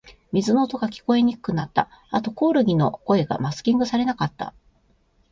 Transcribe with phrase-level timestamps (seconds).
[0.31, 1.87] 水の音が、聞こえにくくなった。
[2.09, 4.55] あと、コオロギの声がマスキングされなかった。